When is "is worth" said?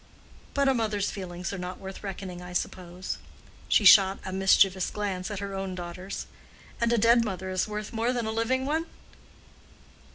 7.51-7.93